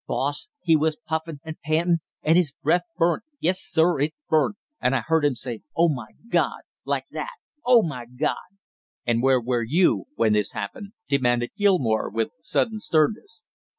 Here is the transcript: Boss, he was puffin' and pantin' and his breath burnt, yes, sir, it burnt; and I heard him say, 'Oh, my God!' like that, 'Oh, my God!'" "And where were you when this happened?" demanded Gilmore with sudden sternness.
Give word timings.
Boss, 0.07 0.49
he 0.63 0.75
was 0.75 0.95
puffin' 1.05 1.39
and 1.43 1.59
pantin' 1.63 1.99
and 2.23 2.35
his 2.35 2.51
breath 2.63 2.81
burnt, 2.97 3.21
yes, 3.39 3.61
sir, 3.61 3.99
it 3.99 4.15
burnt; 4.27 4.55
and 4.81 4.95
I 4.95 5.01
heard 5.01 5.23
him 5.23 5.35
say, 5.35 5.61
'Oh, 5.77 5.89
my 5.89 6.07
God!' 6.27 6.63
like 6.85 7.05
that, 7.11 7.29
'Oh, 7.67 7.83
my 7.83 8.07
God!'" 8.07 8.57
"And 9.05 9.21
where 9.21 9.39
were 9.39 9.61
you 9.61 10.05
when 10.15 10.33
this 10.33 10.53
happened?" 10.53 10.93
demanded 11.07 11.51
Gilmore 11.55 12.09
with 12.09 12.31
sudden 12.41 12.79
sternness. 12.79 13.45